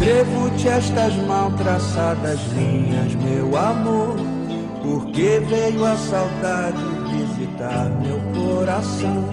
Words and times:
Escrevo-te 0.00 0.66
estas 0.66 1.14
mal 1.26 1.52
traçadas 1.58 2.40
linhas, 2.54 3.14
meu 3.16 3.54
amor, 3.54 4.16
porque 4.82 5.42
veio 5.46 5.84
a 5.84 5.94
saudade 5.94 6.82
visitar 7.10 7.90
meu 8.00 8.18
coração. 8.32 9.28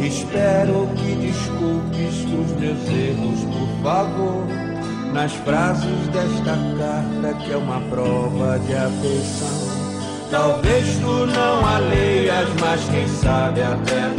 Espero 0.00 0.88
que 0.96 1.14
desculpes 1.14 2.24
os 2.24 2.50
meus 2.58 2.88
erros, 2.88 3.44
por 3.44 3.84
favor, 3.84 4.44
nas 5.12 5.32
frases 5.34 6.08
desta 6.08 6.58
carta 6.76 7.38
que 7.38 7.52
é 7.52 7.56
uma 7.56 7.80
prova 7.82 8.58
de 8.58 8.74
afeição. 8.74 9.72
Talvez 10.32 10.96
tu 10.96 11.26
não 11.28 11.64
a 11.64 11.78
leias, 11.78 12.48
mas 12.60 12.80
quem 12.88 13.06
sabe 13.06 13.62
até. 13.62 14.11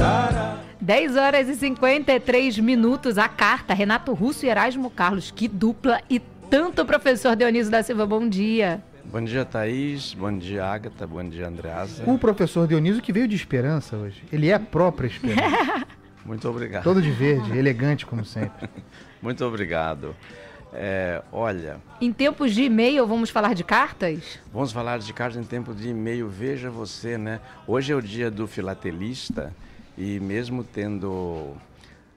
10 0.84 1.16
horas 1.16 1.48
e 1.48 1.56
53 1.56 2.60
minutos. 2.60 3.18
A 3.18 3.30
carta, 3.30 3.74
Renato 3.74 4.14
Russo 4.14 4.46
e 4.46 4.50
Erasmo 4.50 4.90
Carlos. 4.90 5.32
Que 5.32 5.48
dupla 5.48 6.02
e 6.10 6.20
tanto, 6.50 6.86
professor 6.86 7.38
Dionísio 7.38 7.72
da 7.72 7.82
Silva. 7.82 8.06
Bom 8.06 8.28
dia. 8.28 8.84
Bom 9.06 9.24
dia, 9.24 9.46
Thaís. 9.46 10.14
Bom 10.14 10.38
dia, 10.38 10.66
Agatha. 10.66 11.08
Bom 11.08 11.24
dia, 11.24 11.48
Andreasa. 11.48 12.04
O 12.06 12.20
professor 12.20 12.68
Dionísio 12.68 13.02
que 13.02 13.14
veio 13.14 13.30
de 13.30 13.36
esperança 13.36 13.96
hoje. 13.96 14.24
Ele 14.30 14.50
é 14.50 14.56
a 14.56 14.60
própria 14.60 15.08
esperança. 15.08 15.88
Muito 16.26 16.50
obrigado. 16.50 16.84
Todo 16.84 17.02
de 17.02 17.12
verde, 17.12 17.58
elegante 17.58 18.06
como 18.06 18.26
sempre. 18.26 18.70
Muito 19.24 19.46
obrigado. 19.46 20.14
É, 20.74 21.22
olha. 21.32 21.78
Em 22.02 22.12
tempos 22.12 22.54
de 22.54 22.64
e-mail, 22.64 23.08
vamos 23.08 23.30
falar 23.30 23.56
de 23.56 23.64
cartas? 23.64 24.38
Vamos 24.52 24.74
falar 24.74 25.00
de 25.00 25.14
cartas 25.14 25.42
em 25.42 25.46
tempo 25.46 25.74
de 25.74 25.88
e-mail. 25.88 26.28
Veja 26.28 26.70
você, 26.70 27.18
né? 27.18 27.40
Hoje 27.66 27.94
é 27.94 27.96
o 27.96 28.02
dia 28.02 28.30
do 28.30 28.48
filatelista 28.48 29.54
e 29.98 30.20
mesmo 30.20 30.64
tendo 30.64 31.54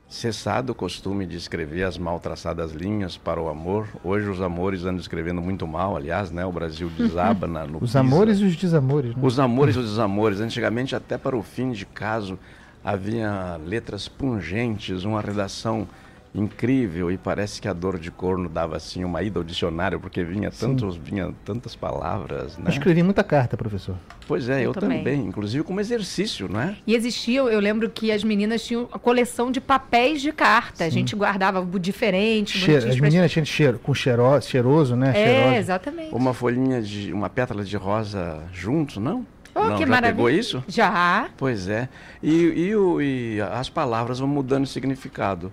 cessado 0.08 0.72
o 0.72 0.74
costume 0.74 1.26
de 1.26 1.36
escrever 1.36 1.82
as 1.82 1.98
mal 1.98 2.20
traçadas 2.20 2.72
linhas 2.72 3.16
para 3.16 3.40
o 3.40 3.48
amor, 3.48 3.88
hoje 4.04 4.28
os 4.28 4.40
amores 4.40 4.84
andam 4.84 5.00
escrevendo 5.00 5.42
muito 5.42 5.66
mal, 5.66 5.96
aliás, 5.96 6.30
né? 6.30 6.44
O 6.46 6.52
Brasil 6.52 6.88
desaba 6.96 7.46
na, 7.46 7.66
no 7.66 7.78
Os 7.78 7.90
Pisa. 7.90 8.00
amores 8.00 8.38
e 8.38 8.44
os 8.44 8.56
desamores. 8.56 9.14
Né? 9.14 9.20
Os 9.20 9.40
amores 9.40 9.74
e 9.74 9.78
os 9.78 9.86
desamores. 9.90 10.40
Antigamente, 10.40 10.94
até 10.94 11.18
para 11.18 11.36
o 11.36 11.42
fim 11.42 11.72
de 11.72 11.84
caso, 11.84 12.38
havia 12.84 13.58
letras 13.64 14.06
pungentes, 14.06 15.04
uma 15.04 15.20
redação 15.20 15.88
incrível 16.36 17.10
e 17.10 17.16
parece 17.16 17.60
que 17.60 17.66
a 17.66 17.72
dor 17.72 17.98
de 17.98 18.10
corno 18.10 18.48
dava 18.48 18.76
assim 18.76 19.02
uma 19.04 19.22
ida 19.22 19.40
ao 19.40 19.44
dicionário 19.44 19.98
porque 19.98 20.22
vinha 20.22 20.50
tantos 20.50 20.96
vinha 20.96 21.32
tantas 21.44 21.74
palavras 21.74 22.58
né? 22.58 22.64
eu 22.66 22.70
escrevi 22.70 23.02
muita 23.02 23.24
carta 23.24 23.56
professor 23.56 23.96
pois 24.28 24.48
é 24.48 24.58
eu, 24.58 24.64
eu 24.64 24.72
também. 24.72 24.98
também. 24.98 25.20
inclusive 25.26 25.64
como 25.64 25.80
exercício 25.80 26.48
não 26.48 26.60
é 26.60 26.76
e 26.86 26.94
existia 26.94 27.40
eu 27.40 27.60
lembro 27.60 27.88
que 27.88 28.12
as 28.12 28.22
meninas 28.22 28.64
tinham 28.64 28.88
a 28.92 28.98
coleção 28.98 29.50
de 29.50 29.60
papéis 29.60 30.20
de 30.20 30.30
carta 30.32 30.78
Sim. 30.78 30.84
a 30.84 30.90
gente 30.90 31.16
guardava 31.16 31.66
diferente 31.78 32.58
cheiro, 32.58 32.88
as 32.88 33.00
meninas 33.00 33.32
tinham 33.32 33.44
cheiro 33.44 33.78
com 33.78 33.94
cheiro, 33.94 34.22
cheiroso 34.42 34.94
né 34.94 35.10
é 35.10 35.24
cheiroso. 35.24 35.56
exatamente 35.56 36.14
uma 36.14 36.34
folhinha 36.34 36.82
de 36.82 37.12
uma 37.12 37.30
pétala 37.30 37.64
de 37.64 37.76
rosa 37.76 38.42
junto 38.52 39.00
não 39.00 39.24
Oh, 39.58 39.70
não, 39.70 39.76
que 39.78 39.84
já 39.84 39.86
maravilha. 39.86 40.14
pegou 40.14 40.28
isso? 40.28 40.62
Já. 40.68 41.30
Pois 41.38 41.66
é. 41.66 41.88
E, 42.22 42.30
e, 42.30 43.36
e, 43.36 43.40
as 43.40 43.70
palavras 43.70 44.18
vão 44.18 44.28
mudando 44.28 44.64
de 44.64 44.70
significado. 44.70 45.50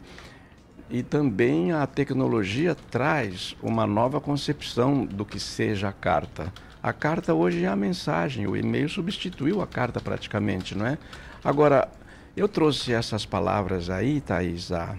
E 0.90 1.02
também 1.02 1.72
a 1.72 1.88
tecnologia 1.88 2.76
traz 2.92 3.56
uma 3.62 3.88
nova 3.88 4.22
concepção 4.22 5.06
do 5.06 5.26
que 5.26 5.40
seja 5.40 5.90
a 5.90 5.94
carta. 5.94 6.52
A 6.82 6.92
carta 6.92 7.34
hoje 7.34 7.64
é 7.64 7.68
a 7.68 7.76
mensagem, 7.76 8.46
o 8.46 8.58
e-mail 8.58 8.90
substituiu 8.90 9.62
a 9.62 9.68
carta 9.68 10.02
praticamente, 10.02 10.78
não 10.78 10.86
é? 10.86 10.98
Agora, 11.44 11.88
eu 12.36 12.48
trouxe 12.48 12.92
essas 12.94 13.26
palavras 13.26 13.90
aí, 13.90 14.20
Thaís, 14.20 14.72
a... 14.72 14.96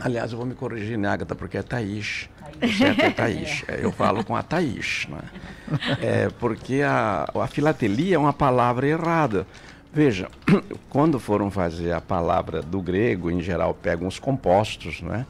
aliás, 0.00 0.32
eu 0.32 0.38
vou 0.38 0.46
me 0.46 0.54
corrigir, 0.54 0.96
né, 0.96 1.08
Agatha, 1.08 1.34
porque 1.34 1.58
é 1.58 1.62
Thaís. 1.62 2.30
Thaís. 2.58 2.78
Certo, 2.78 3.00
é 3.00 3.10
Thaís. 3.10 3.64
É, 3.68 3.84
eu 3.84 3.92
falo 3.92 4.24
com 4.24 4.34
a 4.34 4.42
Thaís, 4.42 5.06
não 5.08 5.18
é? 5.18 6.24
é 6.24 6.30
porque 6.38 6.80
a, 6.80 7.28
a 7.34 7.46
filatelia 7.46 8.16
é 8.16 8.18
uma 8.18 8.32
palavra 8.32 8.86
errada. 8.86 9.46
Veja, 9.94 10.30
quando 10.88 11.20
foram 11.20 11.50
fazer 11.50 11.92
a 11.92 12.00
palavra 12.00 12.62
do 12.62 12.80
grego, 12.80 13.30
em 13.30 13.42
geral 13.42 13.74
pegam 13.74 14.08
os 14.08 14.18
compostos, 14.18 15.02
né? 15.02 15.26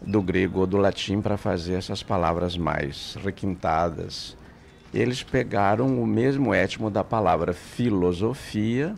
Do 0.00 0.22
grego 0.22 0.60
ou 0.60 0.66
do 0.66 0.76
latim 0.76 1.20
para 1.20 1.36
fazer 1.36 1.74
essas 1.74 2.00
palavras 2.00 2.56
mais 2.56 3.18
requintadas. 3.20 4.36
Eles 4.94 5.24
pegaram 5.24 6.00
o 6.00 6.06
mesmo 6.06 6.54
étimo 6.54 6.88
da 6.88 7.02
palavra 7.02 7.52
filosofia, 7.52 8.94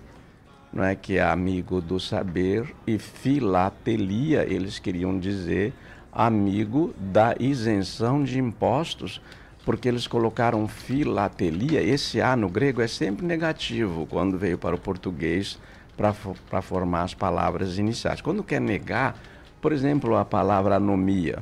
não 0.70 0.84
é 0.84 0.94
que 0.94 1.16
é 1.16 1.22
amigo 1.22 1.80
do 1.80 1.98
saber, 1.98 2.74
e 2.86 2.98
filatelia, 2.98 4.44
eles 4.44 4.78
queriam 4.78 5.18
dizer 5.18 5.72
amigo 6.12 6.94
da 6.98 7.34
isenção 7.40 8.22
de 8.22 8.38
impostos 8.38 9.22
porque 9.64 9.88
eles 9.88 10.06
colocaram 10.06 10.66
filatelia. 10.68 11.82
Esse 11.82 12.20
A 12.20 12.34
no 12.36 12.48
grego 12.48 12.80
é 12.80 12.88
sempre 12.88 13.24
negativo 13.24 14.06
quando 14.06 14.38
veio 14.38 14.58
para 14.58 14.74
o 14.74 14.78
português 14.78 15.58
para 15.96 16.62
formar 16.62 17.02
as 17.02 17.14
palavras 17.14 17.78
iniciais. 17.78 18.20
Quando 18.20 18.42
quer 18.42 18.60
negar, 18.60 19.16
por 19.60 19.72
exemplo, 19.72 20.16
a 20.16 20.24
palavra 20.24 20.76
anomia. 20.76 21.38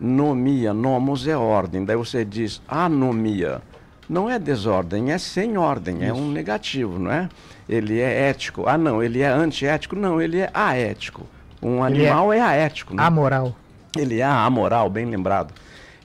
Nomia, 0.00 0.72
nomos 0.72 1.26
é 1.28 1.36
ordem. 1.36 1.84
Daí 1.84 1.96
você 1.96 2.24
diz 2.24 2.62
anomia. 2.66 3.60
Não 4.08 4.28
é 4.28 4.38
desordem, 4.38 5.12
é 5.12 5.18
sem 5.18 5.56
ordem, 5.56 5.96
Isso. 5.96 6.04
é 6.04 6.12
um 6.12 6.30
negativo, 6.30 6.98
não 6.98 7.10
é? 7.10 7.28
Ele 7.68 8.00
é 8.00 8.28
ético. 8.28 8.64
Ah, 8.66 8.76
não, 8.76 9.02
ele 9.02 9.20
é 9.20 9.28
antiético. 9.28 9.94
Não, 9.94 10.20
ele 10.20 10.40
é 10.40 10.50
aético. 10.52 11.26
Um 11.62 11.82
animal 11.82 12.32
é, 12.32 12.38
é 12.38 12.42
aético. 12.42 12.94
Né? 12.94 13.02
Amoral. 13.02 13.54
Ele 13.96 14.18
é 14.18 14.24
amoral, 14.24 14.90
bem 14.90 15.06
lembrado. 15.06 15.54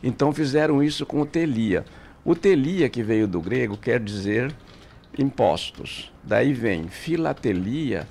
Então 0.01 0.31
fizeram 0.31 0.81
isso 0.83 1.05
com 1.05 1.21
o 1.21 1.25
telia. 1.25 1.85
O 2.23 2.35
telia, 2.35 2.89
que 2.89 3.01
veio 3.01 3.27
do 3.27 3.41
grego, 3.41 3.77
quer 3.77 3.99
dizer 3.99 4.53
impostos. 5.17 6.11
Daí 6.23 6.53
vem 6.53 6.87
filatelia, 6.87 8.07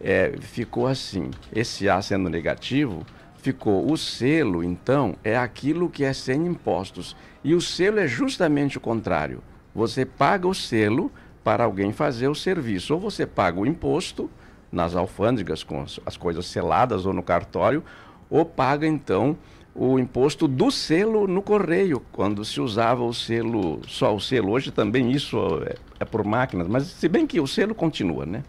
é, 0.00 0.34
ficou 0.40 0.86
assim. 0.86 1.30
Esse 1.54 1.88
A 1.88 2.02
sendo 2.02 2.28
negativo, 2.28 3.06
ficou 3.36 3.90
o 3.90 3.96
selo, 3.96 4.62
então, 4.62 5.14
é 5.24 5.36
aquilo 5.36 5.88
que 5.88 6.04
é 6.04 6.12
sem 6.12 6.46
impostos. 6.46 7.16
E 7.42 7.54
o 7.54 7.60
selo 7.60 7.98
é 7.98 8.06
justamente 8.06 8.76
o 8.76 8.80
contrário. 8.80 9.42
Você 9.74 10.04
paga 10.04 10.46
o 10.46 10.54
selo 10.54 11.10
para 11.42 11.64
alguém 11.64 11.92
fazer 11.92 12.28
o 12.28 12.34
serviço. 12.34 12.94
Ou 12.94 13.00
você 13.00 13.26
paga 13.26 13.60
o 13.60 13.66
imposto 13.66 14.30
nas 14.70 14.94
alfândegas 14.94 15.62
com 15.62 15.84
as 16.04 16.16
coisas 16.16 16.46
seladas 16.46 17.06
ou 17.06 17.12
no 17.12 17.22
cartório, 17.22 17.82
ou 18.28 18.44
paga 18.44 18.86
então 18.86 19.36
o 19.74 19.98
imposto 19.98 20.48
do 20.48 20.70
selo 20.70 21.26
no 21.26 21.42
correio, 21.42 22.02
quando 22.12 22.44
se 22.44 22.60
usava 22.60 23.02
o 23.02 23.14
selo, 23.14 23.80
só 23.86 24.14
o 24.14 24.20
selo. 24.20 24.52
Hoje 24.52 24.70
também 24.70 25.10
isso 25.10 25.38
é, 25.64 25.74
é 26.00 26.04
por 26.04 26.24
máquinas, 26.24 26.66
mas 26.68 26.84
se 26.84 27.08
bem 27.08 27.26
que 27.26 27.40
o 27.40 27.46
selo 27.46 27.74
continua, 27.74 28.26
né? 28.26 28.42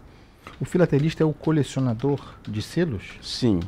O 0.60 0.66
filatelista 0.66 1.24
é 1.24 1.26
o 1.26 1.34
colecionador 1.34 2.20
de 2.48 2.62
selos? 2.62 3.04
Sim. 3.22 3.60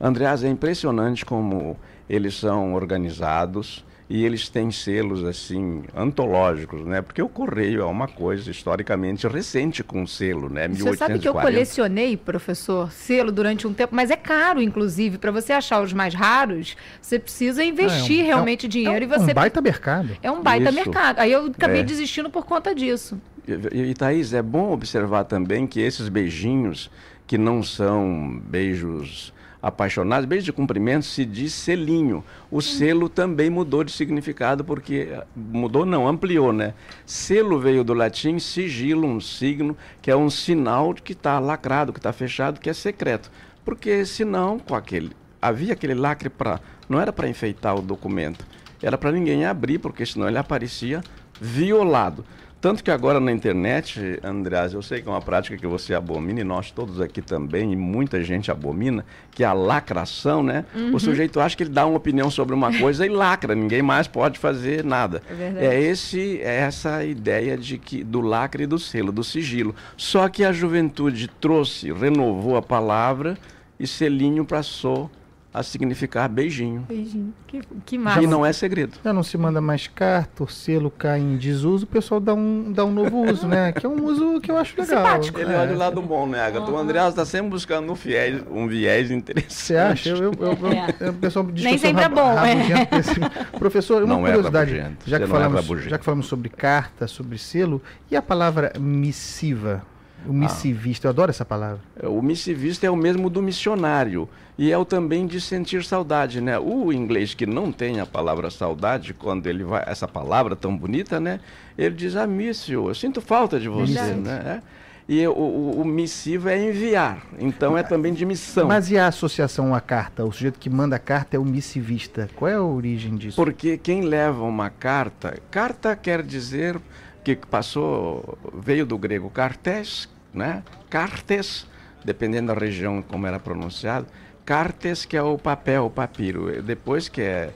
Andreas, 0.00 0.42
é 0.44 0.48
impressionante 0.48 1.24
como 1.24 1.76
eles 2.08 2.34
são 2.34 2.74
organizados 2.74 3.84
e 4.10 4.24
eles 4.24 4.48
têm 4.48 4.72
selos 4.72 5.22
assim 5.22 5.84
antológicos, 5.94 6.84
né? 6.84 7.00
Porque 7.00 7.22
o 7.22 7.28
correio 7.28 7.82
é 7.82 7.84
uma 7.84 8.08
coisa 8.08 8.50
historicamente 8.50 9.28
recente 9.28 9.84
com 9.84 10.04
selo, 10.04 10.50
né? 10.50 10.66
Você 10.66 10.96
sabe 10.96 11.20
que 11.20 11.28
eu 11.28 11.32
colecionei, 11.32 12.16
professor, 12.16 12.90
selo 12.90 13.30
durante 13.30 13.68
um 13.68 13.72
tempo, 13.72 13.94
mas 13.94 14.10
é 14.10 14.16
caro, 14.16 14.60
inclusive, 14.60 15.16
para 15.16 15.30
você 15.30 15.52
achar 15.52 15.80
os 15.80 15.92
mais 15.92 16.12
raros, 16.12 16.76
você 17.00 17.20
precisa 17.20 17.62
investir 17.62 18.18
é, 18.18 18.22
é 18.22 18.24
um, 18.24 18.26
realmente 18.26 18.66
é 18.66 18.66
um, 18.66 18.70
dinheiro 18.70 19.04
é 19.04 19.06
um, 19.06 19.10
e 19.10 19.18
você 19.18 19.30
É 19.30 19.32
um 19.32 19.34
baita 19.34 19.60
mercado. 19.60 20.08
É 20.24 20.30
um 20.32 20.42
baita 20.42 20.70
Isso. 20.70 20.74
mercado. 20.74 21.18
Aí 21.20 21.30
eu 21.30 21.46
acabei 21.46 21.80
é. 21.82 21.84
desistindo 21.84 22.28
por 22.28 22.44
conta 22.44 22.74
disso. 22.74 23.16
E, 23.46 23.90
e 23.90 23.94
Thaís, 23.94 24.32
é 24.32 24.42
bom 24.42 24.72
observar 24.72 25.22
também 25.22 25.68
que 25.68 25.78
esses 25.78 26.08
beijinhos 26.08 26.90
que 27.28 27.38
não 27.38 27.62
são 27.62 28.42
beijos 28.44 29.32
apaixonados, 29.62 30.26
beijo 30.26 30.44
de 30.44 30.52
cumprimento 30.52 31.04
se 31.04 31.24
diz 31.24 31.52
selinho. 31.52 32.24
O 32.50 32.60
selo 32.60 33.08
também 33.08 33.50
mudou 33.50 33.84
de 33.84 33.92
significado 33.92 34.64
porque 34.64 35.08
mudou 35.36 35.84
não, 35.84 36.08
ampliou, 36.08 36.52
né? 36.52 36.74
Selo 37.04 37.58
veio 37.58 37.84
do 37.84 37.94
latim 37.94 38.38
sigilo, 38.38 39.06
um 39.06 39.20
signo 39.20 39.76
que 40.00 40.10
é 40.10 40.16
um 40.16 40.30
sinal 40.30 40.94
que 40.94 41.12
está 41.12 41.38
lacrado, 41.38 41.92
que 41.92 41.98
está 41.98 42.12
fechado, 42.12 42.60
que 42.60 42.70
é 42.70 42.72
secreto. 42.72 43.30
Porque 43.64 44.04
senão, 44.04 44.58
com 44.58 44.74
aquele 44.74 45.12
havia 45.40 45.72
aquele 45.72 45.94
lacre 45.94 46.28
para 46.28 46.60
não 46.88 47.00
era 47.00 47.12
para 47.12 47.28
enfeitar 47.28 47.74
o 47.76 47.82
documento, 47.82 48.44
era 48.82 48.98
para 48.98 49.12
ninguém 49.12 49.46
abrir, 49.46 49.78
porque 49.78 50.04
senão 50.04 50.28
ele 50.28 50.38
aparecia 50.38 51.02
violado. 51.40 52.24
Tanto 52.60 52.84
que 52.84 52.90
agora 52.90 53.18
na 53.18 53.32
internet, 53.32 54.20
Andreas, 54.22 54.74
eu 54.74 54.82
sei 54.82 55.00
que 55.00 55.08
é 55.08 55.10
uma 55.10 55.22
prática 55.22 55.56
que 55.56 55.66
você 55.66 55.94
abomina, 55.94 56.40
e 56.40 56.44
nós 56.44 56.70
todos 56.70 57.00
aqui 57.00 57.22
também, 57.22 57.72
e 57.72 57.76
muita 57.76 58.22
gente 58.22 58.50
abomina, 58.50 59.02
que 59.30 59.42
é 59.42 59.46
a 59.46 59.54
lacração, 59.54 60.42
né? 60.42 60.66
Uhum. 60.74 60.94
O 60.94 61.00
sujeito 61.00 61.40
acha 61.40 61.56
que 61.56 61.62
ele 61.62 61.70
dá 61.70 61.86
uma 61.86 61.96
opinião 61.96 62.30
sobre 62.30 62.54
uma 62.54 62.76
coisa 62.78 63.06
e 63.06 63.08
lacra, 63.08 63.54
ninguém 63.54 63.80
mais 63.80 64.06
pode 64.06 64.38
fazer 64.38 64.84
nada. 64.84 65.22
É, 65.56 65.68
é, 65.68 65.80
esse, 65.80 66.38
é 66.42 66.56
essa 66.56 67.02
ideia 67.02 67.56
de 67.56 67.78
que, 67.78 68.04
do 68.04 68.20
lacre 68.20 68.64
e 68.64 68.66
do 68.66 68.78
selo, 68.78 69.10
do 69.10 69.24
sigilo. 69.24 69.74
Só 69.96 70.28
que 70.28 70.44
a 70.44 70.52
juventude 70.52 71.28
trouxe, 71.40 71.90
renovou 71.90 72.58
a 72.58 72.62
palavra 72.62 73.38
e 73.78 73.86
selinho 73.86 74.44
passou 74.44 75.10
a 75.52 75.62
significar 75.64 76.28
beijinho. 76.28 76.86
Beijinho. 76.88 77.34
Que, 77.46 77.60
que 77.84 77.98
massa. 77.98 78.22
E 78.22 78.26
não 78.26 78.46
é 78.46 78.52
segredo. 78.52 78.98
Já 79.04 79.12
não 79.12 79.22
se 79.24 79.36
manda 79.36 79.60
mais 79.60 79.88
carta, 79.88 80.44
o 80.44 80.48
selo 80.48 80.90
cai 80.90 81.18
em 81.18 81.36
desuso, 81.36 81.84
o 81.84 81.88
pessoal 81.88 82.20
dá 82.20 82.32
um, 82.34 82.70
dá 82.72 82.84
um 82.84 82.92
novo 82.92 83.28
uso, 83.28 83.48
né? 83.48 83.72
Que 83.72 83.84
é 83.84 83.88
um 83.88 84.04
uso 84.04 84.40
que 84.40 84.50
eu 84.50 84.56
acho 84.56 84.80
legal. 84.80 85.04
Simpático. 85.04 85.40
Ele 85.40 85.52
é. 85.52 85.56
olha 85.58 85.74
o 85.74 85.78
lado 85.78 86.00
bom, 86.00 86.24
né, 86.26 86.40
Agatha? 86.40 86.70
O 86.70 86.78
Andreas 86.78 87.08
está 87.08 87.24
sempre 87.24 87.50
buscando 87.50 87.90
um 87.90 87.94
viés, 87.94 88.42
um 88.48 88.68
viés 88.68 89.10
interessante. 89.10 89.52
Você 89.52 89.76
acha? 89.76 90.08
Eu, 90.10 90.16
eu, 90.16 90.32
eu, 90.38 90.58
eu- 90.62 91.06
É. 91.06 91.10
o 91.10 91.14
pessoal 91.14 91.44
diz 91.46 91.64
Nem 91.64 91.76
sempre 91.78 92.04
é 92.04 92.08
bom, 92.08 92.30
é. 92.38 92.86
desse- 92.86 93.20
Professor, 93.58 94.04
uma 94.04 94.14
Não 94.14 94.26
é 94.26 94.30
curiosidade. 94.32 94.70
rabugento, 94.76 95.10
já, 95.10 95.18
que 95.18 95.24
é 95.24 95.26
falamos, 95.26 95.66
já 95.84 95.98
que 95.98 96.04
falamos 96.04 96.26
sobre 96.26 96.48
carta, 96.48 97.08
sobre 97.08 97.36
selo, 97.38 97.82
e 98.08 98.14
a 98.16 98.22
palavra 98.22 98.72
missiva? 98.78 99.82
Ah. 100.24 100.28
O 100.28 100.32
missivista, 100.32 101.06
eu 101.06 101.10
adoro 101.10 101.30
essa 101.30 101.44
palavra. 101.44 101.80
O 102.02 102.20
missivista 102.20 102.86
é 102.86 102.90
o 102.90 102.96
mesmo 102.96 103.30
do 103.30 103.42
missionário 103.42 104.28
e 104.58 104.70
é 104.70 104.76
o 104.76 104.84
também 104.84 105.26
de 105.26 105.40
sentir 105.40 105.84
saudade, 105.84 106.40
né? 106.40 106.58
O 106.58 106.92
inglês 106.92 107.32
que 107.34 107.46
não 107.46 107.72
tem 107.72 108.00
a 108.00 108.06
palavra 108.06 108.50
saudade, 108.50 109.14
quando 109.14 109.46
ele 109.46 109.64
vai 109.64 109.82
essa 109.86 110.06
palavra 110.06 110.54
tão 110.54 110.76
bonita, 110.76 111.18
né? 111.18 111.40
Ele 111.78 111.94
diz 111.94 112.14
I 112.14 112.26
miss 112.26 112.68
you, 112.68 112.88
eu 112.88 112.94
sinto 112.94 113.20
falta 113.20 113.58
de 113.58 113.68
você, 113.68 113.94
Verdade. 113.94 114.20
né? 114.20 114.62
É. 114.66 114.80
E 115.08 115.26
o, 115.26 115.32
o, 115.32 115.80
o 115.80 115.84
missivo 115.84 116.48
é 116.48 116.62
enviar, 116.62 117.26
então 117.36 117.76
é 117.76 117.82
também 117.82 118.14
de 118.14 118.24
missão. 118.24 118.68
Mas 118.68 118.92
e 118.92 118.96
a 118.96 119.08
associação 119.08 119.74
à 119.74 119.80
carta? 119.80 120.24
O 120.24 120.30
sujeito 120.30 120.56
que 120.56 120.70
manda 120.70 120.94
a 120.94 121.00
carta 121.00 121.36
é 121.36 121.40
o 121.40 121.44
missivista. 121.44 122.30
Qual 122.36 122.48
é 122.48 122.54
a 122.54 122.62
origem 122.62 123.16
disso? 123.16 123.34
Porque 123.34 123.76
quem 123.76 124.02
leva 124.02 124.44
uma 124.44 124.70
carta, 124.70 125.36
carta 125.50 125.96
quer 125.96 126.22
dizer 126.22 126.78
que 127.24 127.36
passou, 127.36 128.38
veio 128.54 128.86
do 128.86 128.96
grego 128.96 129.30
cartes, 129.30 130.08
né? 130.32 130.62
Cartes, 130.88 131.66
dependendo 132.04 132.52
da 132.52 132.58
região 132.58 133.02
como 133.02 133.26
era 133.26 133.38
pronunciado, 133.38 134.06
cartes 134.44 135.04
que 135.04 135.16
é 135.16 135.22
o 135.22 135.38
papel, 135.38 135.86
o 135.86 135.90
papiro. 135.90 136.62
Depois 136.62 137.08
que 137.08 137.20
é 137.22 137.52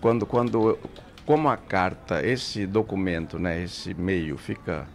quando 0.00 0.26
quando 0.26 0.78
como 1.24 1.48
a 1.48 1.56
carta, 1.56 2.26
esse 2.26 2.66
documento, 2.66 3.38
né, 3.38 3.62
esse 3.62 3.92
meio 3.92 4.38
fica 4.38 4.86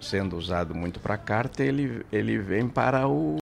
sendo 0.00 0.36
usado 0.36 0.74
muito 0.74 0.98
para 1.00 1.16
carta, 1.16 1.62
ele 1.62 2.04
ele 2.12 2.38
vem 2.38 2.68
para 2.68 3.08
o 3.08 3.38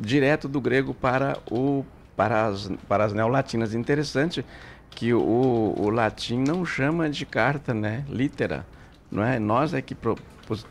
direto 0.00 0.48
do 0.48 0.60
grego 0.60 0.94
para 0.94 1.38
o 1.50 1.84
para 2.16 2.46
as 2.46 2.70
para 2.88 3.04
as 3.04 3.12
neolatinas. 3.12 3.74
Interessante 3.74 4.44
que 4.90 5.14
o, 5.14 5.74
o 5.76 5.90
latim 5.90 6.38
não 6.38 6.64
chama 6.64 7.08
de 7.08 7.24
carta, 7.24 7.72
né? 7.72 8.04
Litera, 8.08 8.66
não 9.12 9.22
é? 9.22 9.38
Nós 9.38 9.74
é 9.74 9.82
que 9.82 9.94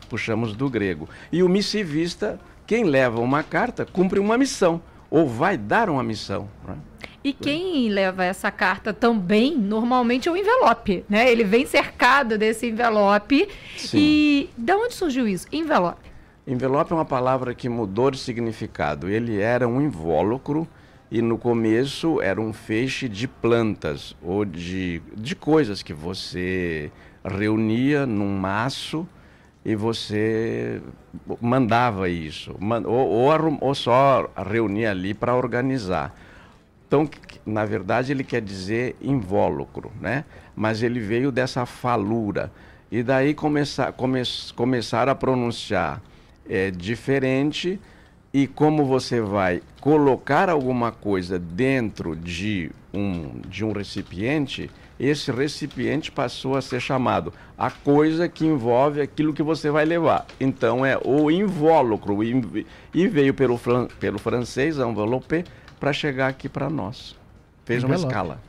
puxamos 0.08 0.54
do 0.54 0.68
grego. 0.68 1.08
E 1.30 1.42
o 1.42 1.48
missivista, 1.48 2.38
quem 2.66 2.84
leva 2.84 3.20
uma 3.20 3.42
carta, 3.42 3.86
cumpre 3.86 4.18
uma 4.18 4.36
missão 4.36 4.82
ou 5.08 5.28
vai 5.28 5.56
dar 5.56 5.88
uma 5.88 6.02
missão. 6.02 6.48
é? 6.68 6.72
E 7.24 7.32
quem 7.32 7.88
leva 7.88 8.24
essa 8.24 8.50
carta 8.50 8.92
também, 8.92 9.56
normalmente, 9.56 10.28
é 10.28 10.32
o 10.32 10.36
envelope, 10.36 11.04
né? 11.08 11.30
Ele 11.30 11.44
vem 11.44 11.64
cercado 11.64 12.36
desse 12.36 12.66
envelope. 12.66 13.48
Sim. 13.76 13.98
E 13.98 14.50
de 14.58 14.72
onde 14.72 14.94
surgiu 14.94 15.28
isso? 15.28 15.46
Envelope. 15.52 16.10
Envelope 16.44 16.90
é 16.90 16.96
uma 16.96 17.04
palavra 17.04 17.54
que 17.54 17.68
mudou 17.68 18.10
de 18.10 18.18
significado. 18.18 19.08
Ele 19.08 19.40
era 19.40 19.68
um 19.68 19.80
invólucro 19.80 20.66
e 21.08 21.22
no 21.22 21.38
começo 21.38 22.20
era 22.20 22.40
um 22.40 22.52
feixe 22.52 23.08
de 23.08 23.28
plantas 23.28 24.16
ou 24.20 24.44
de, 24.44 25.00
de 25.14 25.36
coisas 25.36 25.80
que 25.80 25.94
você 25.94 26.90
reunia 27.24 28.06
num 28.06 28.36
maço 28.38 29.06
e 29.64 29.74
você 29.76 30.80
mandava 31.40 32.08
isso. 32.08 32.56
Ou, 32.84 33.08
ou, 33.08 33.58
ou 33.60 33.74
só 33.74 34.28
reunia 34.36 34.90
ali 34.90 35.14
para 35.14 35.34
organizar. 35.34 36.14
Então, 36.86 37.08
na 37.46 37.64
verdade, 37.64 38.12
ele 38.12 38.24
quer 38.24 38.42
dizer 38.42 38.96
invólucro, 39.00 39.90
né? 40.00 40.24
Mas 40.54 40.82
ele 40.82 41.00
veio 41.00 41.32
dessa 41.32 41.64
falura. 41.64 42.52
E 42.90 43.02
daí 43.02 43.32
começar, 43.32 43.92
come, 43.92 44.22
começaram 44.54 45.12
a 45.12 45.14
pronunciar 45.14 46.02
é, 46.48 46.70
diferente. 46.70 47.80
E 48.34 48.46
como 48.46 48.84
você 48.86 49.20
vai 49.20 49.60
colocar 49.80 50.48
alguma 50.48 50.90
coisa 50.90 51.38
dentro 51.38 52.16
de 52.16 52.70
um, 52.94 53.40
de 53.46 53.62
um 53.64 53.72
recipiente, 53.72 54.70
esse 54.98 55.30
recipiente 55.30 56.10
passou 56.10 56.56
a 56.56 56.62
ser 56.62 56.80
chamado 56.80 57.32
a 57.58 57.70
coisa 57.70 58.28
que 58.28 58.46
envolve 58.46 59.00
aquilo 59.02 59.34
que 59.34 59.42
você 59.42 59.70
vai 59.70 59.84
levar. 59.84 60.26
Então 60.40 60.84
é 60.86 60.98
o 61.04 61.30
invólucro. 61.30 62.22
E 62.24 63.06
veio 63.08 63.34
pelo, 63.34 63.58
fran- 63.58 63.88
pelo 64.00 64.18
francês, 64.18 64.78
envelope, 64.78 65.44
para 65.78 65.92
chegar 65.92 66.28
aqui 66.28 66.48
para 66.48 66.70
nós. 66.70 67.14
Fez 67.64 67.82
uma 67.84 67.94
Envelope. 67.94 68.12
escala. 68.12 68.40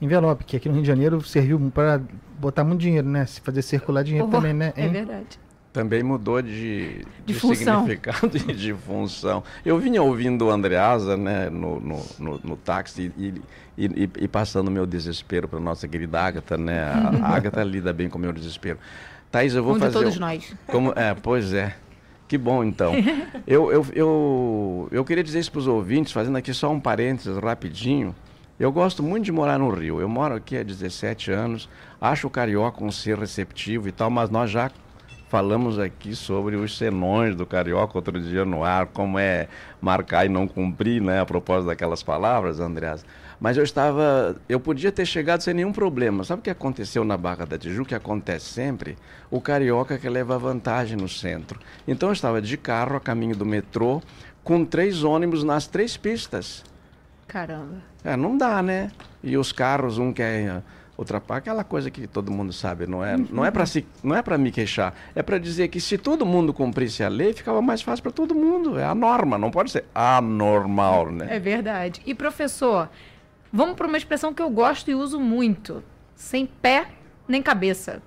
Envelope, 0.00 0.44
que 0.44 0.56
aqui 0.56 0.68
no 0.68 0.74
Rio 0.74 0.82
de 0.82 0.88
Janeiro 0.88 1.20
serviu 1.22 1.58
para 1.74 2.00
botar 2.38 2.64
muito 2.64 2.80
dinheiro, 2.80 3.08
né? 3.08 3.26
Se 3.26 3.40
fazer 3.40 3.62
circular 3.62 4.02
dinheiro 4.02 4.28
Oh, 4.28 4.30
também, 4.30 4.52
né? 4.52 4.72
É 4.76 4.84
hein? 4.84 4.92
verdade. 4.92 5.38
Também 5.76 6.02
mudou 6.02 6.40
de, 6.40 7.04
De 7.26 7.34
função. 7.34 7.80
significado 7.86 8.30
e 8.50 8.54
de 8.54 8.72
função. 8.72 9.44
Eu 9.62 9.78
vinha 9.78 10.02
ouvindo 10.02 10.46
o 10.46 10.50
Andreasa 10.50 11.18
né, 11.18 11.50
no, 11.50 11.78
no, 11.78 12.02
no, 12.18 12.40
no 12.42 12.56
táxi 12.56 13.12
e, 13.18 13.34
e, 13.76 13.84
e- 14.04 14.10
e 14.20 14.26
passando 14.26 14.70
meu 14.70 14.86
desespero 14.86 15.46
para 15.46 15.60
nossa 15.60 15.86
querida 15.86 16.18
Agatha, 16.18 16.56
né? 16.56 16.82
A, 16.82 17.26
a 17.26 17.36
Agatha 17.36 17.62
lida 17.62 17.92
bem 17.92 18.08
com 18.08 18.16
o 18.16 18.20
meu 18.22 18.32
desespero. 18.32 18.78
Thaís, 19.30 19.54
eu 19.54 19.62
vou 19.62 19.72
Um 19.72 19.76
de 19.76 19.80
fazer. 19.82 19.92
todos 19.98 20.16
um- 20.16 20.20
nós. 20.20 20.54
Como, 20.66 20.94
é, 20.96 21.14
pois 21.14 21.52
é. 21.52 21.76
Que 22.26 22.38
bom, 22.38 22.64
então. 22.64 22.92
Eu, 23.46 23.70
eu, 23.70 23.86
eu, 23.94 24.88
eu 24.90 25.04
queria 25.04 25.22
dizer 25.22 25.40
isso 25.40 25.52
para 25.52 25.58
os 25.60 25.68
ouvintes, 25.68 26.10
fazendo 26.10 26.36
aqui 26.38 26.54
só 26.54 26.72
um 26.72 26.80
parênteses 26.80 27.36
rapidinho. 27.36 28.14
Eu 28.58 28.72
gosto 28.72 29.02
muito 29.02 29.24
de 29.26 29.30
morar 29.30 29.58
no 29.58 29.68
Rio. 29.70 30.00
Eu 30.00 30.08
moro 30.08 30.34
aqui 30.34 30.56
há 30.56 30.62
17 30.62 31.30
anos. 31.30 31.68
Acho 32.00 32.26
o 32.26 32.30
carioca 32.30 32.82
um 32.82 32.90
ser 32.90 33.18
receptivo 33.18 33.86
e 33.88 33.92
tal, 33.92 34.08
mas 34.10 34.30
nós 34.30 34.50
já 34.50 34.70
falamos 35.28 35.78
aqui 35.78 36.14
sobre 36.14 36.56
os 36.56 36.76
senões 36.76 37.34
do 37.34 37.44
carioca 37.44 37.98
outro 37.98 38.20
dia 38.20 38.44
no 38.44 38.64
ar, 38.64 38.86
como 38.86 39.18
é 39.18 39.48
marcar 39.80 40.26
e 40.26 40.28
não 40.28 40.46
cumprir, 40.46 41.00
né? 41.02 41.20
A 41.20 41.26
propósito 41.26 41.68
daquelas 41.68 42.02
palavras, 42.02 42.60
Andreas. 42.60 43.04
Mas 43.38 43.56
eu 43.56 43.64
estava. 43.64 44.36
Eu 44.48 44.58
podia 44.58 44.90
ter 44.90 45.04
chegado 45.04 45.42
sem 45.42 45.52
nenhum 45.52 45.72
problema. 45.72 46.24
Sabe 46.24 46.40
o 46.40 46.42
que 46.42 46.50
aconteceu 46.50 47.04
na 47.04 47.16
Barra 47.16 47.44
da 47.44 47.58
Tijuca? 47.58 47.88
Que 47.90 47.94
acontece 47.94 48.46
sempre? 48.46 48.96
O 49.30 49.40
carioca 49.40 49.98
que 49.98 50.08
leva 50.08 50.38
vantagem 50.38 50.96
no 50.96 51.08
centro. 51.08 51.60
Então 51.86 52.08
eu 52.08 52.12
estava 52.14 52.40
de 52.40 52.56
carro 52.56 52.96
a 52.96 53.00
caminho 53.00 53.36
do 53.36 53.44
metrô, 53.44 54.00
com 54.42 54.64
três 54.64 55.04
ônibus 55.04 55.44
nas 55.44 55.66
três 55.66 55.96
pistas. 55.96 56.64
Caramba. 57.26 57.82
É, 58.02 58.16
não 58.16 58.38
dá, 58.38 58.62
né? 58.62 58.90
E 59.22 59.36
os 59.36 59.52
carros, 59.52 59.98
um 59.98 60.12
quer 60.12 60.62
ultrapassar, 60.96 61.38
aquela 61.38 61.64
coisa 61.64 61.90
que 61.90 62.06
todo 62.06 62.30
mundo 62.30 62.52
sabe, 62.52 62.86
não 62.86 63.04
é, 63.04 63.16
não 63.16 63.44
é 63.44 63.50
para 63.50 63.66
se, 63.66 63.86
não 64.02 64.16
é 64.16 64.22
para 64.22 64.38
me 64.38 64.50
queixar, 64.50 64.94
é 65.14 65.22
para 65.22 65.38
dizer 65.38 65.68
que 65.68 65.80
se 65.80 65.98
todo 65.98 66.24
mundo 66.24 66.52
cumprisse 66.52 67.02
a 67.02 67.08
lei, 67.08 67.32
ficava 67.32 67.60
mais 67.60 67.82
fácil 67.82 68.02
para 68.02 68.12
todo 68.12 68.34
mundo. 68.34 68.78
É 68.78 68.84
a 68.84 68.94
norma, 68.94 69.36
não 69.36 69.50
pode 69.50 69.70
ser 69.70 69.84
anormal, 69.94 71.10
né? 71.10 71.28
É 71.30 71.38
verdade. 71.38 72.00
E 72.06 72.14
professor, 72.14 72.88
vamos 73.52 73.76
para 73.76 73.86
uma 73.86 73.96
expressão 73.96 74.32
que 74.32 74.42
eu 74.42 74.50
gosto 74.50 74.90
e 74.90 74.94
uso 74.94 75.20
muito: 75.20 75.82
sem 76.14 76.46
pé 76.46 76.88
nem 77.28 77.42
cabeça. 77.42 78.02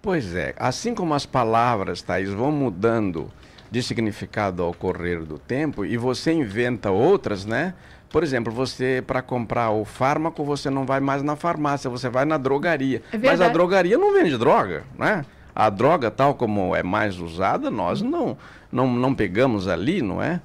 Pois 0.00 0.34
é, 0.34 0.54
assim 0.58 0.94
como 0.94 1.14
as 1.14 1.24
palavras, 1.24 2.02
Thaís, 2.02 2.28
vão 2.30 2.52
mudando 2.52 3.30
de 3.70 3.82
significado 3.82 4.62
ao 4.62 4.72
correr 4.72 5.24
do 5.24 5.38
tempo 5.38 5.84
e 5.84 5.96
você 5.96 6.32
inventa 6.32 6.90
outras, 6.90 7.44
né? 7.44 7.74
Por 8.14 8.22
exemplo, 8.22 8.52
você 8.52 9.02
para 9.04 9.20
comprar 9.20 9.72
o 9.72 9.84
fármaco, 9.84 10.44
você 10.44 10.70
não 10.70 10.86
vai 10.86 11.00
mais 11.00 11.20
na 11.20 11.34
farmácia, 11.34 11.90
você 11.90 12.08
vai 12.08 12.24
na 12.24 12.38
drogaria. 12.38 13.02
É 13.12 13.18
Mas 13.18 13.40
a 13.40 13.48
drogaria 13.48 13.98
não 13.98 14.12
vende 14.14 14.38
droga, 14.38 14.84
né? 14.96 15.24
A 15.52 15.68
droga, 15.68 16.12
tal 16.12 16.32
como 16.32 16.76
é 16.76 16.82
mais 16.84 17.18
usada, 17.18 17.72
nós 17.72 18.02
não, 18.02 18.38
não, 18.70 18.86
não 18.86 19.12
pegamos 19.12 19.66
ali, 19.66 20.00
não 20.00 20.22
é? 20.22 20.40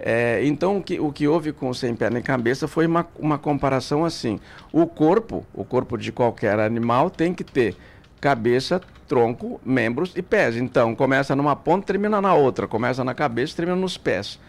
É, 0.00 0.40
então, 0.44 0.78
o 0.78 0.82
que, 0.82 0.98
o 0.98 1.12
que 1.12 1.28
houve 1.28 1.52
com 1.52 1.68
o 1.68 1.74
sem 1.76 1.94
pé 1.94 2.10
nem 2.10 2.20
cabeça 2.20 2.66
foi 2.66 2.88
uma, 2.88 3.06
uma 3.16 3.38
comparação 3.38 4.04
assim. 4.04 4.40
O 4.72 4.84
corpo, 4.84 5.46
o 5.54 5.64
corpo 5.64 5.96
de 5.96 6.10
qualquer 6.10 6.58
animal 6.58 7.08
tem 7.08 7.32
que 7.32 7.44
ter 7.44 7.76
cabeça, 8.20 8.80
tronco, 9.06 9.60
membros 9.64 10.12
e 10.16 10.22
pés. 10.22 10.56
Então, 10.56 10.92
começa 10.96 11.36
numa 11.36 11.54
ponta, 11.54 11.86
termina 11.86 12.20
na 12.20 12.34
outra. 12.34 12.66
Começa 12.66 13.04
na 13.04 13.14
cabeça, 13.14 13.54
termina 13.54 13.76
nos 13.76 13.96
pés. 13.96 14.40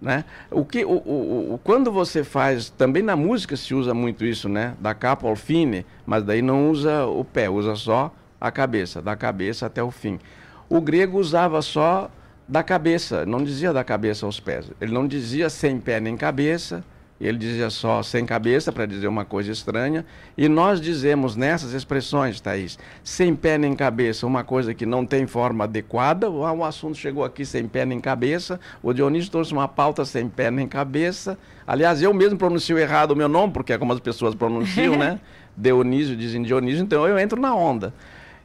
Né? 0.00 0.24
O 0.50 0.64
que, 0.64 0.84
o, 0.84 0.90
o, 0.90 1.54
o- 1.54 1.60
quando 1.64 1.90
você 1.90 2.22
faz, 2.22 2.70
também 2.70 3.02
na 3.02 3.16
música 3.16 3.56
se 3.56 3.74
usa 3.74 3.92
muito 3.92 4.24
isso, 4.24 4.48
né? 4.48 4.74
Da 4.80 4.94
capa 4.94 5.26
ao 5.26 5.34
fine, 5.34 5.84
mas 6.06 6.22
daí 6.22 6.40
não 6.40 6.70
usa 6.70 7.04
o 7.06 7.24
pé, 7.24 7.50
usa 7.50 7.74
só 7.74 8.14
a 8.40 8.50
cabeça, 8.52 9.02
da 9.02 9.16
cabeça 9.16 9.66
até 9.66 9.82
o 9.82 9.90
fim. 9.90 10.20
O 10.68 10.80
grego 10.80 11.18
usava 11.18 11.60
só 11.62 12.08
da 12.46 12.62
cabeça, 12.62 13.26
não 13.26 13.42
dizia 13.42 13.72
da 13.72 13.82
cabeça 13.82 14.24
aos 14.24 14.38
pés. 14.38 14.70
Ele 14.80 14.92
não 14.92 15.06
dizia 15.06 15.50
sem 15.50 15.80
pé 15.80 15.98
nem 15.98 16.16
cabeça, 16.16 16.84
Ele 17.20 17.36
dizia 17.36 17.68
só 17.68 18.02
sem 18.02 18.24
cabeça 18.24 18.70
para 18.70 18.86
dizer 18.86 19.08
uma 19.08 19.24
coisa 19.24 19.50
estranha. 19.50 20.04
E 20.36 20.48
nós 20.48 20.80
dizemos 20.80 21.34
nessas 21.34 21.72
expressões, 21.72 22.40
Thaís, 22.40 22.78
sem 23.02 23.34
pé 23.34 23.58
nem 23.58 23.74
cabeça, 23.74 24.26
uma 24.26 24.44
coisa 24.44 24.72
que 24.72 24.86
não 24.86 25.04
tem 25.04 25.26
forma 25.26 25.64
adequada. 25.64 26.30
O, 26.30 26.40
o 26.40 26.64
assunto 26.64 26.96
chegou 26.96 27.24
aqui 27.24 27.44
sem 27.44 27.66
pé 27.66 27.84
nem 27.84 27.98
cabeça. 27.98 28.60
O 28.82 28.92
Dionísio 28.92 29.32
trouxe 29.32 29.52
uma 29.52 29.66
pauta 29.66 30.04
sem 30.04 30.28
pé 30.28 30.50
nem 30.50 30.68
cabeça. 30.68 31.36
Aliás, 31.66 32.00
eu 32.00 32.14
mesmo 32.14 32.38
pronuncio 32.38 32.78
errado 32.78 33.10
o 33.10 33.16
meu 33.16 33.28
nome, 33.28 33.52
porque 33.52 33.72
é 33.72 33.78
como 33.78 33.92
as 33.92 34.00
pessoas 34.00 34.34
pronunciam, 34.34 34.96
né? 34.96 35.18
Dionísio 35.56 36.14
dizem 36.16 36.42
Dionísio, 36.42 36.84
então 36.84 37.06
eu 37.06 37.18
entro 37.18 37.40
na 37.40 37.52
onda. 37.52 37.92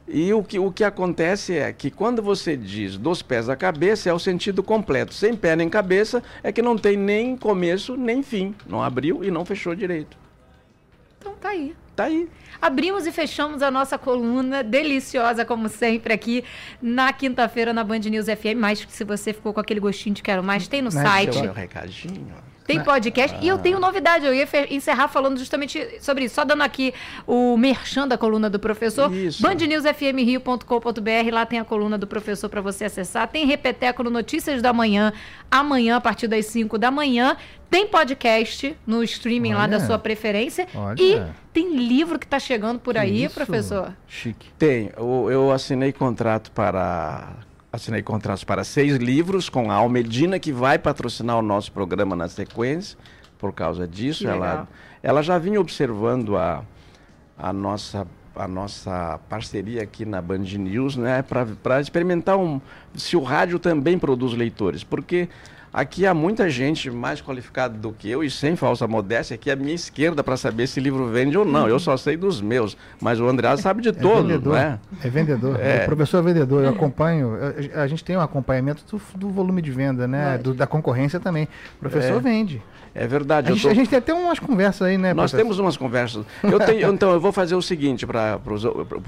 E 0.06 0.32
o 0.34 0.42
que, 0.42 0.58
o 0.58 0.70
que 0.70 0.84
acontece 0.84 1.56
é 1.56 1.72
que 1.72 1.90
quando 1.90 2.22
você 2.22 2.56
diz 2.56 2.98
dos 2.98 3.22
pés 3.22 3.48
à 3.48 3.56
cabeça, 3.56 4.10
é 4.10 4.12
o 4.12 4.18
sentido 4.18 4.62
completo. 4.62 5.14
Sem 5.14 5.34
pé 5.34 5.56
nem 5.56 5.68
cabeça, 5.68 6.22
é 6.42 6.52
que 6.52 6.60
não 6.60 6.76
tem 6.76 6.96
nem 6.96 7.36
começo 7.36 7.96
nem 7.96 8.22
fim. 8.22 8.54
Não 8.66 8.82
abriu 8.82 9.24
e 9.24 9.30
não 9.30 9.44
fechou 9.44 9.74
direito. 9.74 10.16
Então 11.18 11.34
tá 11.40 11.48
aí. 11.50 11.74
Tá 11.96 12.04
aí. 12.04 12.28
Abrimos 12.60 13.06
e 13.06 13.12
fechamos 13.12 13.62
a 13.62 13.70
nossa 13.70 13.96
coluna 13.96 14.62
deliciosa, 14.62 15.44
como 15.44 15.68
sempre, 15.68 16.12
aqui 16.12 16.44
na 16.82 17.12
quinta-feira 17.12 17.72
na 17.72 17.84
Band 17.84 18.00
News 18.00 18.26
FM. 18.26 18.58
Mas 18.58 18.84
se 18.88 19.04
você 19.04 19.32
ficou 19.32 19.54
com 19.54 19.60
aquele 19.60 19.80
gostinho 19.80 20.14
de 20.14 20.22
quero 20.22 20.42
mais, 20.42 20.66
tem 20.66 20.82
no 20.82 20.92
Mas 20.92 21.08
site. 21.08 21.40
Meu 21.40 21.52
recadinho. 21.52 22.34
Tem 22.66 22.82
podcast. 22.82 23.36
Ah. 23.36 23.40
E 23.42 23.48
eu 23.48 23.58
tenho 23.58 23.78
novidade. 23.78 24.24
Eu 24.24 24.34
ia 24.34 24.48
encerrar 24.70 25.08
falando 25.08 25.38
justamente 25.38 25.86
sobre 26.00 26.24
isso. 26.24 26.34
Só 26.34 26.44
dando 26.44 26.62
aqui 26.62 26.94
o 27.26 27.56
merchan 27.56 28.08
da 28.08 28.16
coluna 28.16 28.48
do 28.48 28.58
professor. 28.58 29.10
bandnewsfmrio.com.br. 29.40 31.30
Lá 31.32 31.44
tem 31.44 31.58
a 31.58 31.64
coluna 31.64 31.98
do 31.98 32.06
professor 32.06 32.48
para 32.48 32.60
você 32.60 32.86
acessar. 32.86 33.28
Tem 33.28 33.46
Repeteco 33.46 34.02
no 34.02 34.10
Notícias 34.10 34.62
da 34.62 34.72
Manhã. 34.72 35.12
Amanhã, 35.50 35.96
a 35.96 36.00
partir 36.00 36.26
das 36.26 36.46
5 36.46 36.78
da 36.78 36.90
manhã. 36.90 37.36
Tem 37.70 37.86
podcast 37.86 38.76
no 38.86 39.02
streaming 39.02 39.52
Olha. 39.52 39.58
lá 39.58 39.66
da 39.66 39.80
sua 39.80 39.98
preferência. 39.98 40.66
Olha. 40.74 41.02
E 41.02 41.22
tem 41.52 41.76
livro 41.76 42.18
que 42.18 42.24
está 42.24 42.38
chegando 42.38 42.78
por 42.78 42.96
aí, 42.96 43.24
isso? 43.24 43.34
professor? 43.34 43.92
Chique. 44.06 44.48
Tem. 44.58 44.90
Eu, 44.96 45.28
eu 45.30 45.52
assinei 45.52 45.92
contrato 45.92 46.50
para 46.52 47.28
assinei 47.74 48.02
contratos 48.02 48.44
para 48.44 48.62
seis 48.62 48.96
livros 48.96 49.48
com 49.48 49.70
a 49.70 49.74
Almedina, 49.74 50.38
que 50.38 50.52
vai 50.52 50.78
patrocinar 50.78 51.36
o 51.36 51.42
nosso 51.42 51.72
programa 51.72 52.14
na 52.14 52.28
sequência, 52.28 52.96
por 53.36 53.52
causa 53.52 53.86
disso. 53.86 54.28
Ela, 54.28 54.68
ela 55.02 55.22
já 55.22 55.38
vinha 55.38 55.60
observando 55.60 56.36
a, 56.36 56.62
a, 57.36 57.52
nossa, 57.52 58.06
a 58.36 58.46
nossa 58.46 59.18
parceria 59.28 59.82
aqui 59.82 60.04
na 60.04 60.22
Band 60.22 60.38
News, 60.38 60.96
né, 60.96 61.22
para 61.22 61.80
experimentar 61.80 62.36
um, 62.36 62.60
se 62.94 63.16
o 63.16 63.22
rádio 63.22 63.58
também 63.58 63.98
produz 63.98 64.34
leitores, 64.34 64.84
porque 64.84 65.28
Aqui 65.74 66.06
há 66.06 66.14
muita 66.14 66.48
gente 66.48 66.88
mais 66.88 67.20
qualificada 67.20 67.76
do 67.76 67.90
que 67.90 68.08
eu 68.08 68.22
e 68.22 68.30
sem 68.30 68.54
falsa 68.54 68.86
modéstia 68.86 69.34
aqui 69.34 69.50
à 69.50 69.56
minha 69.56 69.74
esquerda 69.74 70.22
para 70.22 70.36
saber 70.36 70.68
se 70.68 70.78
livro 70.78 71.08
vende 71.08 71.36
ou 71.36 71.44
não. 71.44 71.68
Eu 71.68 71.80
só 71.80 71.96
sei 71.96 72.16
dos 72.16 72.40
meus, 72.40 72.76
mas 73.00 73.18
o 73.18 73.26
André 73.26 73.56
sabe 73.56 73.82
de 73.82 73.88
é 73.88 73.92
todos, 73.92 74.22
vendedor, 74.22 74.56
é? 74.56 74.78
É 75.02 75.10
vendedor. 75.10 75.58
É. 75.60 75.82
O 75.82 75.86
professor 75.86 76.18
é 76.18 76.22
vendedor. 76.22 76.62
Eu 76.62 76.70
acompanho. 76.70 77.32
A 77.74 77.88
gente 77.88 78.04
tem 78.04 78.16
um 78.16 78.20
acompanhamento 78.20 78.84
do, 78.88 79.02
do 79.18 79.30
volume 79.30 79.60
de 79.60 79.72
venda, 79.72 80.06
né? 80.06 80.38
Do, 80.38 80.54
da 80.54 80.64
concorrência 80.64 81.18
também. 81.18 81.48
O 81.76 81.80
professor 81.80 82.18
é. 82.18 82.20
vende. 82.20 82.62
É 82.94 83.08
verdade. 83.08 83.48
A 83.48 83.52
gente, 83.52 83.62
tô... 83.62 83.68
a 83.68 83.74
gente, 83.74 83.90
tem 83.90 83.98
até 83.98 84.14
umas 84.14 84.38
conversas 84.38 84.82
aí, 84.82 84.96
né? 84.96 85.12
Nós 85.12 85.32
professor? 85.32 85.38
temos 85.38 85.58
umas 85.58 85.76
conversas. 85.76 86.24
Eu 86.44 86.60
tenho, 86.60 86.86
então, 86.94 87.10
eu 87.10 87.18
vou 87.18 87.32
fazer 87.32 87.56
o 87.56 87.62
seguinte 87.62 88.06
para 88.06 88.38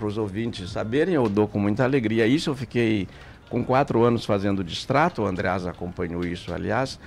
os 0.03 0.19
ouvintes 0.19 0.73
saberem, 0.73 1.15
eu 1.15 1.29
dou 1.29 1.47
com 1.47 1.61
muita 1.61 1.85
alegria 1.85 2.27
isso. 2.27 2.51
Eu 2.51 2.57
fiquei 2.57 3.07
com 3.49 3.65
quatro 3.65 4.03
anos 4.03 4.25
fazendo 4.25 4.65
distrato, 4.65 5.23
o 5.23 5.27
Andreas 5.27 5.67
acompanhou 5.67 6.25
isso, 6.25 6.53
aliás, 6.53 6.99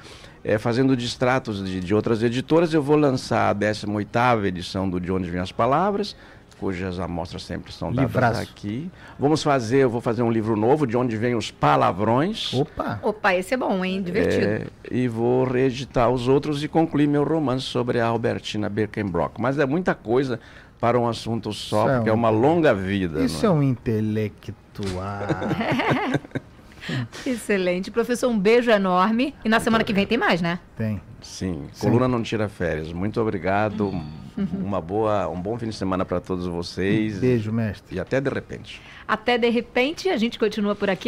é, 0.43 0.57
fazendo 0.57 0.95
distratos 0.95 1.63
de, 1.63 1.79
de, 1.79 1.93
outras 1.93 2.23
editoras. 2.23 2.73
Eu 2.73 2.81
vou 2.81 2.95
lançar 2.95 3.49
a 3.49 3.55
18ª 3.55 4.45
edição 4.45 4.89
do 4.89 4.99
De 4.99 5.11
Onde 5.11 5.29
Vêm 5.29 5.41
as 5.41 5.51
Palavras, 5.51 6.15
cujas 6.59 6.99
amostras 6.99 7.43
sempre 7.43 7.71
são 7.71 7.91
dadas 7.91 8.11
Livraço. 8.11 8.41
aqui. 8.41 8.89
Vamos 9.17 9.41
fazer, 9.41 9.79
eu 9.79 9.89
vou 9.89 10.01
fazer 10.01 10.21
um 10.23 10.31
livro 10.31 10.55
novo, 10.55 10.85
De 10.85 10.95
Onde 10.95 11.15
Vêm 11.17 11.35
os 11.35 11.51
Palavrões. 11.51 12.53
Opa! 12.53 12.99
Opa, 13.01 13.35
esse 13.35 13.53
é 13.53 13.57
bom, 13.57 13.83
hein? 13.83 14.01
Divertido. 14.01 14.45
É, 14.45 14.67
e 14.91 15.07
vou 15.07 15.45
reeditar 15.45 16.09
os 16.09 16.27
outros 16.27 16.63
e 16.63 16.67
concluir 16.67 17.07
meu 17.07 17.23
romance 17.23 17.65
sobre 17.65 17.99
a 17.99 18.07
Albertina 18.07 18.69
Birkenbrock. 18.69 19.39
Mas 19.41 19.57
é 19.59 19.65
muita 19.65 19.93
coisa 19.93 20.39
para 20.79 20.97
um 20.97 21.07
assunto 21.07 21.51
só, 21.51 21.83
isso 21.83 21.89
é 21.89 21.95
porque 21.95 22.09
é, 22.09 22.13
um... 22.13 22.15
é 22.15 22.17
uma 22.17 22.29
longa 22.29 22.73
vida. 22.73 23.21
Isso 23.21 23.45
é 23.45 23.49
um 23.49 23.61
intelecto 23.61 24.53
Excelente. 27.25 27.91
Professor, 27.91 28.29
um 28.29 28.39
beijo 28.39 28.71
enorme. 28.71 29.35
E 29.43 29.49
na 29.49 29.59
semana 29.59 29.83
que 29.83 29.93
vem 29.93 30.05
tem 30.05 30.17
mais, 30.17 30.41
né? 30.41 30.59
Tem. 30.77 31.01
Sim. 31.21 31.67
Sim. 31.71 31.87
Coluna 31.87 32.07
não 32.07 32.23
tira 32.23 32.47
férias. 32.47 32.91
Muito 32.91 33.19
obrigado. 33.21 33.89
Uhum. 33.89 34.09
Uma 34.63 34.81
boa, 34.81 35.27
um 35.27 35.39
bom 35.39 35.57
fim 35.57 35.67
de 35.67 35.75
semana 35.75 36.05
para 36.05 36.21
todos 36.21 36.47
vocês. 36.47 37.19
beijo, 37.19 37.51
mestre. 37.51 37.97
E 37.97 37.99
até 37.99 38.21
de 38.21 38.29
repente. 38.29 38.81
Até 39.07 39.37
de 39.37 39.49
repente. 39.49 40.09
A 40.09 40.17
gente 40.17 40.39
continua 40.39 40.75
por 40.75 40.89
aqui. 40.89 41.07